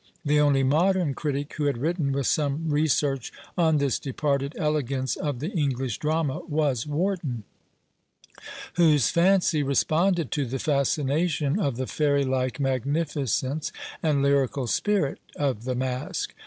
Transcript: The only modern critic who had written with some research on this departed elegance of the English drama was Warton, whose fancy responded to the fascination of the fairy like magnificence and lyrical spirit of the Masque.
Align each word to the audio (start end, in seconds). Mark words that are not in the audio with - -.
The 0.25 0.39
only 0.39 0.63
modern 0.63 1.13
critic 1.13 1.53
who 1.53 1.65
had 1.65 1.77
written 1.77 2.11
with 2.11 2.25
some 2.25 2.67
research 2.71 3.31
on 3.55 3.77
this 3.77 3.99
departed 3.99 4.55
elegance 4.57 5.15
of 5.15 5.37
the 5.37 5.51
English 5.51 5.99
drama 5.99 6.39
was 6.49 6.87
Warton, 6.87 7.43
whose 8.77 9.11
fancy 9.11 9.61
responded 9.61 10.31
to 10.31 10.47
the 10.47 10.57
fascination 10.57 11.59
of 11.59 11.75
the 11.75 11.85
fairy 11.85 12.25
like 12.25 12.59
magnificence 12.59 13.71
and 14.01 14.23
lyrical 14.23 14.65
spirit 14.65 15.19
of 15.35 15.65
the 15.65 15.75
Masque. 15.75 16.33